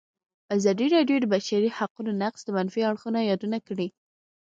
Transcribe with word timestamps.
ازادي 0.55 0.85
راډیو 0.95 1.17
د 1.21 1.23
د 1.23 1.29
بشري 1.33 1.69
حقونو 1.77 2.11
نقض 2.21 2.41
د 2.45 2.49
منفي 2.57 2.81
اړخونو 2.89 3.19
یادونه 3.31 3.57
کړې. 3.67 3.87